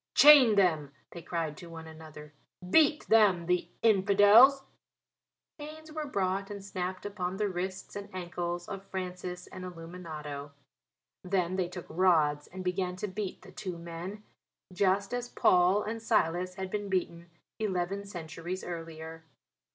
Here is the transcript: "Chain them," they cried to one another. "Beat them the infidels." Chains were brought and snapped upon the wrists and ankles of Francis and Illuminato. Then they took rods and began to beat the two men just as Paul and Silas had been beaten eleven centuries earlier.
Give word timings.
"Chain 0.15 0.55
them," 0.55 0.93
they 1.11 1.21
cried 1.21 1.55
to 1.57 1.69
one 1.69 1.85
another. 1.85 2.33
"Beat 2.67 3.07
them 3.07 3.45
the 3.45 3.69
infidels." 3.83 4.63
Chains 5.59 5.91
were 5.91 6.07
brought 6.07 6.49
and 6.49 6.65
snapped 6.65 7.05
upon 7.05 7.37
the 7.37 7.47
wrists 7.47 7.95
and 7.95 8.09
ankles 8.11 8.67
of 8.67 8.83
Francis 8.83 9.45
and 9.45 9.63
Illuminato. 9.63 10.53
Then 11.23 11.55
they 11.55 11.67
took 11.67 11.85
rods 11.87 12.47
and 12.47 12.63
began 12.63 12.95
to 12.95 13.07
beat 13.07 13.43
the 13.43 13.51
two 13.51 13.77
men 13.77 14.23
just 14.73 15.13
as 15.13 15.29
Paul 15.29 15.83
and 15.83 16.01
Silas 16.01 16.55
had 16.55 16.71
been 16.71 16.89
beaten 16.89 17.29
eleven 17.59 18.03
centuries 18.03 18.63
earlier. 18.63 19.23